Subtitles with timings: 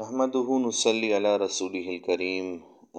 [0.00, 2.46] نحمده نصلي على رسوله الكريم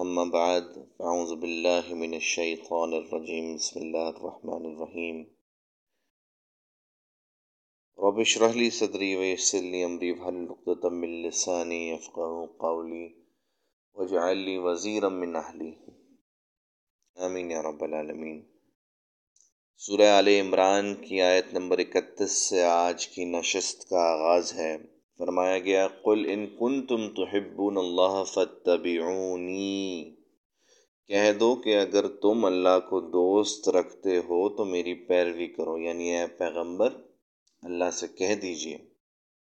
[0.01, 0.67] أما بعد
[1.01, 5.23] أعوذ بالله من الشيطان الرجيم بسم الله الرحمن الرحيم
[7.99, 13.15] رب اشرح لي صدري ويسر لي أمري واحلل عقدة من لساني يفقهوا قولي
[13.93, 15.73] واجعل لي من أهلي
[17.15, 18.41] آمین یا رب العالمین.
[19.77, 24.92] سورہ آل عمران کی آیت نمبر اکتیس سے آج کی نشست کا آغاز ہے.
[25.17, 27.23] فرمایا گیا، قل ان کن تم تو
[27.79, 30.15] اللہ فتبعونی
[31.07, 36.17] کہہ دو کہ اگر تم اللہ کو دوست رکھتے ہو تو میری پیروی کرو یعنی
[36.17, 36.89] اے پیغمبر،
[37.61, 38.77] اللہ سے کہہ دیجیے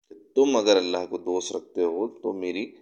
[0.09, 2.75] کہ تم اگر اللہ کو دوست رکھتے ہو تو میری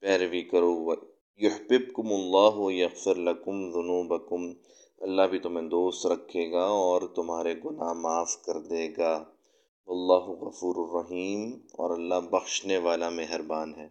[0.00, 0.94] پیروی کرو۔
[1.36, 4.52] یحببکم اللہ یغفر لکم ذنوبکم۔
[4.98, 9.24] اللہ بھی تمہیں دوست رکھے گا اور تمہارے گناہ معاف کر دے گا۔
[9.86, 13.88] اللہ غفور الرحیم اور اللہ بخشنے والا مہربان ہے۔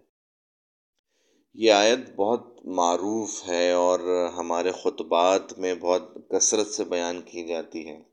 [1.54, 7.88] یہ آیت بہت معروف ہے اور ہمارے خطبات میں بہت کثرت سے بیان کی جاتی
[7.88, 8.04] ہے۔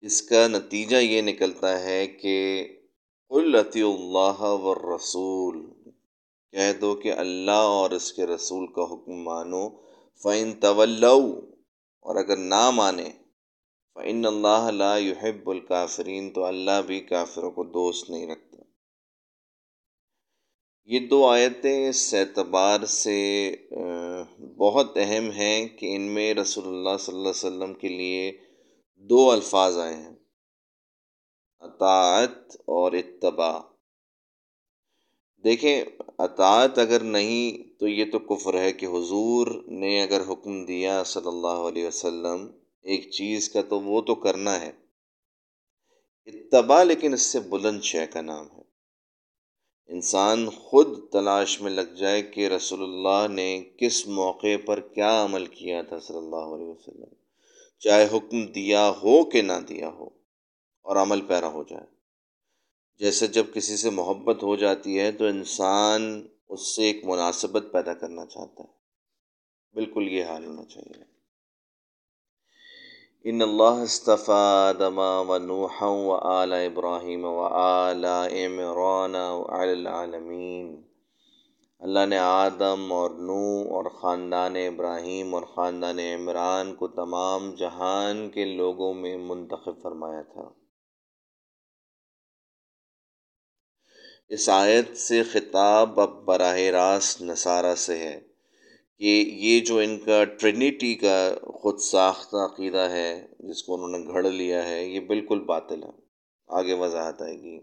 [0.00, 2.66] اس کا نتیجہ یہ نکلتا ہے کہ
[3.30, 5.66] التی اللہ و رسول
[6.50, 9.68] کہہ دو کہ اللہ اور اس کے رسول کا حکم مانو
[10.22, 13.08] فعین طول اور اگر نہ مانے
[13.94, 18.62] فعن اللہ لا يحب الکافرین تو اللہ بھی کافروں کو دوست نہیں رکھتا۔
[20.84, 23.56] یہ دو آیتیں اس اعتبار سے
[24.56, 28.32] بہت اہم ہیں کہ ان میں رسول اللہ صلی اللہ علیہ وسلم کے لیے
[28.94, 30.16] دو الفاظ آئے ہیں۔
[31.60, 33.58] اطاعت اور اتباع۔
[35.44, 35.84] دیکھیں،
[36.18, 41.28] اطاعت اگر نہیں تو یہ تو کفر ہے کہ حضور نے اگر حکم دیا صلی
[41.28, 44.72] اللہ علیہ وسلم ایک چیز کا تو وہ تو کرنا ہے۔
[46.26, 48.62] اتباع لیکن اس سے بلند شے کا نام ہے۔
[49.86, 55.46] انسان خود تلاش میں لگ جائے کہ رسول اللہ نے کس موقع پر کیا عمل
[55.46, 57.14] کیا تھا صلی اللہ علیہ وسلم۔
[57.78, 60.08] چاہے حکم دیا ہو کہ نہ دیا ہو
[60.82, 61.86] اور عمل پیرا ہو جائے۔
[62.98, 67.94] جیسے جب کسی سے محبت ہو جاتی ہے تو انسان اس سے ایک مناسبت پیدا
[67.94, 68.72] کرنا چاہتا ہے۔
[69.74, 71.19] بالکل یہ حال ہونا چاہیے۔
[73.24, 79.14] ان اللہ اصطفیٰ آدم و نوحا و آل ابراہیم و آل عمران
[79.48, 80.82] العالمین۔
[81.78, 88.44] اللہ نے آدم اور نو اور خاندان ابراہیم اور خاندان عمران کو تمام جہان کے
[88.44, 90.48] لوگوں میں منتخب فرمایا تھا۔
[94.28, 98.29] اس آیت سے خطاب اب براہ راست نصارہ سے ہے۔
[99.00, 104.12] کہ یہ جو ان کا ٹرینیٹی کا خود ساختہ عقیدہ ہے، جس کو انہوں نے
[104.12, 105.88] گھڑ لیا ہے، یہ بالکل باطل ہے۔
[106.48, 107.60] آگے وضاحت آئے گی۔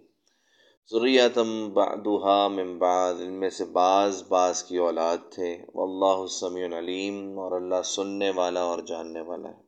[0.92, 7.40] ضروریاتم بعدها من بعد، ان میں سے بعض بعض کی اولاد تھے۔ واللہ السمیع العلیم
[7.40, 9.68] اور اللہ سننے والا اور جاننے والا ہے۔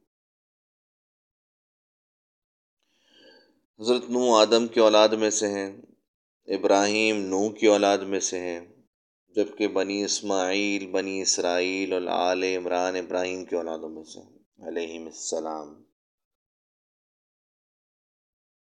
[3.80, 5.78] حضرت نو آدم کی اولاد میں سے ہیں۔
[6.48, 8.79] ابراہیم نو کی اولاد میں سے ہیں۔
[9.36, 14.20] جبکہ بنی اسماعیل، بنی اسرائیل اور آل عمران ابراہیم کے اولادوں میں سے
[14.68, 15.84] علیہم السلام۔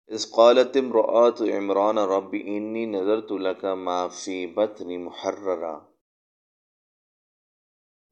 [0.07, 5.79] اس قالت امرآت عمران، رب انی نظرت لک ما فی بطن محررہ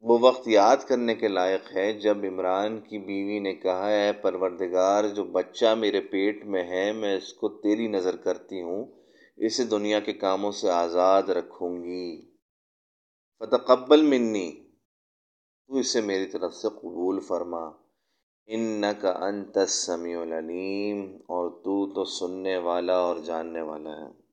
[0.01, 5.03] وہ وقت یاد کرنے کے لائق ہے جب عمران کی بیوی نے کہا ہے پروردگار،
[5.03, 8.85] جو بچہ میرے پیٹ میں ہے، میں اس کو تیری نظر کرتی ہوں،
[9.37, 12.28] اسے دنیا کے کاموں سے آزاد رکھوں گی۔
[13.39, 14.51] فتقبل منی۔
[15.67, 17.71] تو اسے میری طرف سے قبول فرما۔
[18.47, 24.29] ان کا انت سمیع العلیم۔ اور تو تو سننے والا اور جاننے والا ہے۔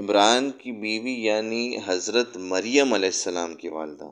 [0.00, 4.10] عمران کی بیوی یعنی حضرت مریم علیہ السلام کی والدہ،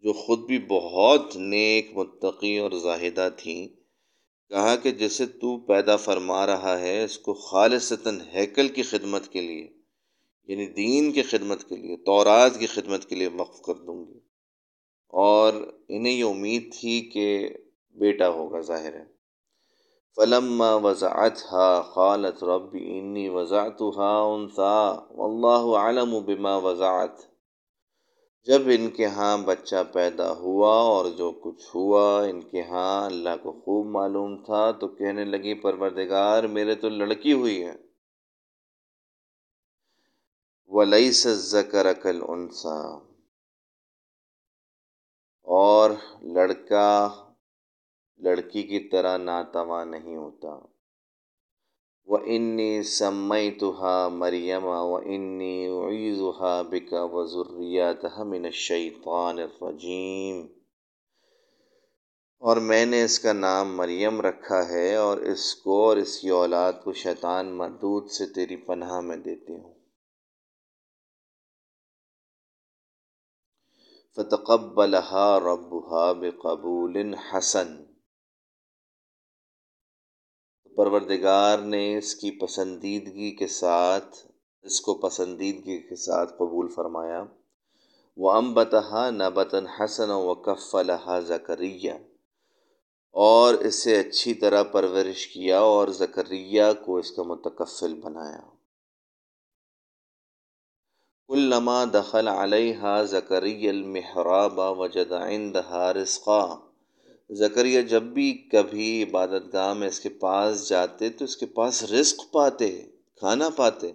[0.00, 3.68] جو خود بھی بہت نیک، متقی اور زاہدہ تھیں
[4.48, 9.40] کہا کہ جسے تو پیدا فرما رہا ہے، اس کو خالصتاً ہیکل کی خدمت کے
[9.40, 9.75] لیے۔
[10.46, 14.18] یعنی دین کی خدمت کے لیے، تورات کی خدمت کے لیے وقف کر دوں گی۔
[15.08, 15.52] اور
[15.88, 17.48] انہیں یہ امید تھی کہ
[17.94, 19.16] بیٹا ہوگا ظاہر ہے۔
[20.16, 27.36] فلم وضاحت ہا خالت رب انی وضاحت ہا انسا اللہ عالم و بما وضاحت
[28.46, 33.28] جب ان کے ہاں بچہ پیدا ہوا اور جو کچھ ہوا، ان کے ہاں اللہ
[33.42, 37.85] کو خوب معلوم تھا، تو کہنے لگی، پروردگار، میرے تو لڑکی ہوئی ہے۔
[40.68, 42.98] ولی ذکر کل انسا
[45.42, 45.90] اور
[46.22, 47.08] لڑکا
[48.18, 50.58] لڑکی کی طرح ناتواں نہیں ہوتا۔
[52.04, 60.46] و انی سمئی توحا مریم و انی عیزہ بکا وضریات من الشیطان الرجیم
[62.38, 66.28] اور میں نے اس کا نام مریم رکھا ہے اور اس کو اور اس کی
[66.28, 69.75] اولاد کو شیطان مردود سے تیری پناہ میں دیتی ہوں۔
[74.16, 77.84] فتقبلها ربها بقبول حسن۔
[80.76, 84.16] پروردگار نے اس کی پسندیدگی کے ساتھ،
[84.62, 87.24] اس کو پسندیدگی کے ساتھ قبول فرمایا۔
[88.16, 91.92] وہ امبتہ نبتن حسن و کف الحا زکریہ
[93.10, 98.55] اور اسے اچھی طرح پرورش کیا اور زکریہ کو اس کا متکفل بنایا۔
[101.28, 106.56] علامہ دخل علیہ زکری المحراب وجد عندها رزقا.
[107.30, 111.84] زکریہ جب بھی کبھی عبادت گاہ میں اس کے پاس جاتے تو اس کے پاس
[111.84, 112.82] رزق پاتے،
[113.16, 113.92] کھانا پاتے۔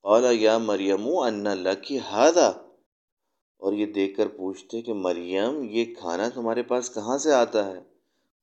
[0.00, 2.48] اولا یا مریم ان لکی ہادا
[3.58, 7.80] اور یہ دیکھ کر پوچھتے کہ مریم، یہ کھانا تمہارے پاس کہاں سے آتا ہے؟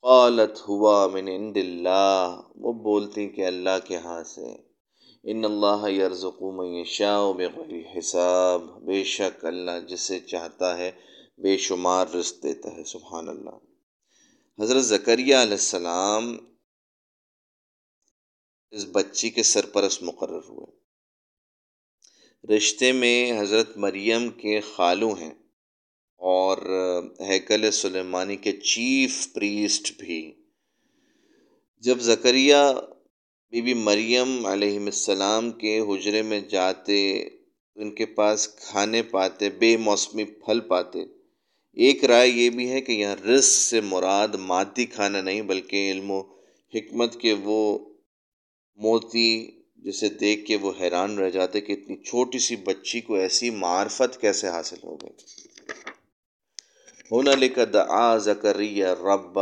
[0.01, 4.70] قالت ہوا من عند اللہ۔ وہ بولتی کہ اللہ کے ہاں سے۔
[5.23, 10.91] ان اللہ یرزق من یشاء بغیر حساب۔ بے شک اللہ جسے چاہتا ہے
[11.37, 13.57] بے شمار رزق دیتا ہے، سبحان اللہ۔
[14.61, 16.37] حضرت زکریہ علیہ السلام
[18.71, 20.81] اس بچی کے سرپرست مقرر ہوئے۔
[22.55, 25.33] رشتے میں حضرت مریم کے خالو ہیں
[26.17, 26.57] اور
[27.19, 30.33] ہیکل سلیمانی کے چیف پریسٹ بھی۔
[31.77, 32.55] جب زکریہ
[33.51, 37.29] بی بی مریم علیہ السلام کے حجرے میں جاتے،
[37.75, 40.99] ان کے پاس کھانے پاتے، بے موسمی پھل پاتے۔
[41.73, 46.11] ایک رائے یہ بھی ہے کہ یہاں رزق سے مراد مادی کھانا نہیں، بلکہ علم
[46.11, 46.21] و
[46.75, 47.79] حکمت کے وہ
[48.75, 53.49] موتی جسے دیکھ کے وہ حیران رہ جاتے کہ اتنی چھوٹی سی بچی کو ایسی
[53.49, 55.09] معرفت کیسے حاصل ہو گئی۔
[57.11, 57.31] ہونا
[57.73, 59.39] دعا زکریہ رب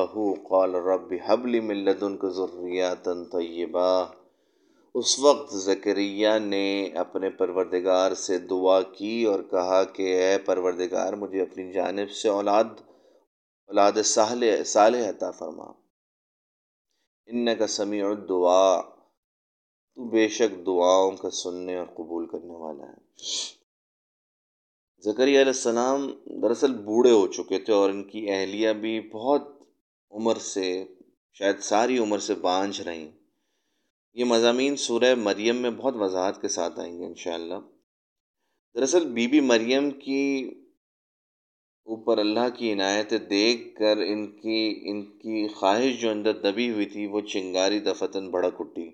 [0.49, 4.05] قال رب حبلی ملدن کو ضروریات طیبہ۔
[4.95, 11.41] اس وقت زکریہ نے اپنے پروردگار سے دعا کی اور کہا کہ اے پروردگار، مجھے
[11.41, 12.63] اپنی جانب سے اولاد
[13.67, 15.65] اولاد صالح صالح عطا فرما۔
[17.25, 18.81] ان کا سمیع الدعا
[19.95, 23.19] تو بے شک دعاؤں کا سننے اور قبول کرنے والا ہے۔
[25.03, 26.11] زکریہ علیہ السلام
[26.41, 29.41] دراصل بوڑھے ہو چکے تھے اور ان کی اہلیہ بھی بہت
[30.11, 30.85] عمر سے،
[31.33, 33.11] شاید ساری عمر سے بانجھ رہیں۔
[34.13, 37.55] یہ مضامین سورہ مریم میں بہت وضاحت کے ساتھ آئیں گے انشاءاللہ۔
[38.75, 40.51] دراصل بی بی مریم کی
[41.85, 46.85] اوپر اللہ کی عنایت دیکھ کر ان کی ان کی خواہش جو اندر دبی ہوئی
[46.85, 48.91] تھی، وہ چنگاری دفتن بڑک اٹھی۔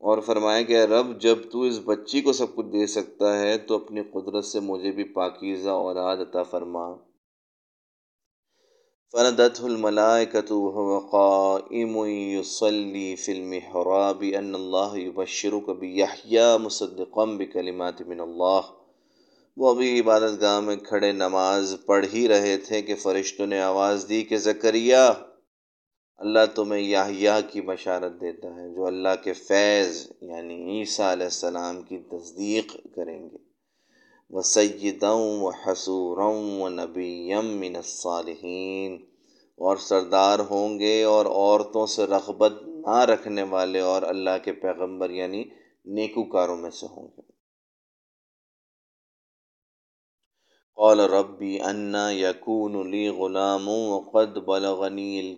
[0.00, 3.74] اور فرمایا کہ رب، جب تو اس بچی کو سب کچھ دے سکتا ہے، تو
[3.74, 7.10] اپنی قدرت سے مجھے بھی پاکیزہ اور عطا فرما۔
[9.12, 18.60] فردته الملائكة وهو قائم يصلي في المحراب أن الله يبشرك بيحيى مصدقا بكلمات من الله۔
[19.56, 24.06] وہ ابھی عبادت گاہ میں کھڑے نماز پڑھ ہی رہے تھے کہ فرشتوں نے آواز
[24.08, 24.96] دی کہ زکریہ
[26.20, 31.82] اللہ تمہیں یاہیا کی بشارت دیتا ہے، جو اللہ کے فیض یعنی عیسیٰ علیہ السلام
[31.82, 33.36] کی تصدیق کریں گے۔
[34.30, 39.06] و سیدوں و حسوروں و نبیم من الصالحین۔
[39.56, 45.10] اور سردار ہوں گے اور عورتوں سے رغبت نہ رکھنے والے اور اللہ کے پیغمبر
[45.10, 45.44] یعنی
[45.84, 47.22] نیکوکاروں میں سے ہوں گے۔
[50.76, 55.34] قال ربی انا یکون لی غلام وقد بلغنی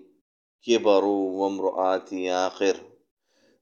[0.67, 2.73] الكبر وامرآتی آخر۔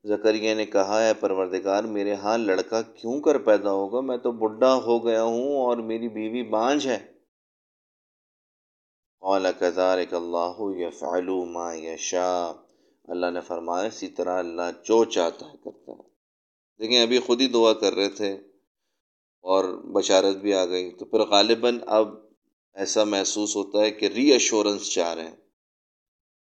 [0.05, 4.75] زکریہ نے کہا ہے پروردگار، میرے ہاں لڑکا کیوں کر پیدا ہوگا؟ میں تو بڈھا
[4.75, 7.07] ہو گیا ہوں اور میری بیوی بانج ہے۔
[9.21, 12.53] قال كذلك اللہ یفعل ما یشاء۔
[13.05, 16.03] اللہ نے فرمایا، اسی طرح اللہ جو چاہتا ہے کرتا ہے۔
[16.79, 18.33] دیکھیں، ابھی خود ہی دعا کر رہے تھے
[19.41, 22.09] اور بشارت بھی آ گئی۔ تو پھر غالباً اب
[22.75, 25.50] ایسا محسوس ہوتا ہے کہ ری ایشورنس چاہ رہے ہیں۔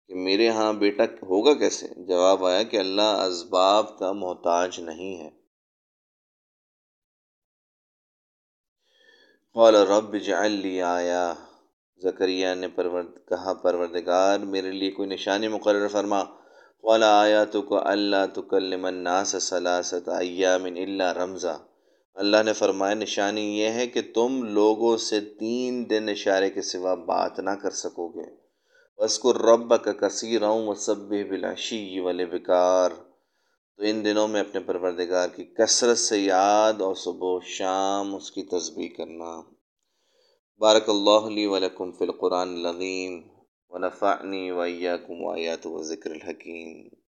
[0.07, 5.43] کہ میرے ہاں بیٹا ہوگا کیسے؟ جواب آیا کہ اللہ اسباب کا محتاج نہیں ہے۔
[9.55, 11.35] قال رب اجعل لی آیا
[11.97, 16.25] زکریہ نے پرورد، کہا، پروردگار، میرے لیے کوئی نشانی مقرر فرما۔
[16.83, 21.57] قال آیا تو کو اللہ تکلم الناس ثلاثت ایام الا رمضا
[22.15, 26.95] اللہ نے فرمایا، نشانی یہ ہے کہ تم لوگوں سے تین دن اشارے کے سوا
[26.95, 28.42] بات نہ کر سکو گے۔
[28.97, 32.91] وسکر رب کا کثیر و سب بلاشی والے بکار
[33.77, 38.31] تو ان دنوں میں اپنے پروردگار کی کثرت سے یاد اور صبح و شام اس
[38.31, 39.43] کی تسبیح کرنا۔
[40.59, 43.23] بارک اللہ لی ولکم فی القرآن العظیم۔
[43.69, 47.02] ونفعنی ویاکم آیات و ذکر الحکیم۔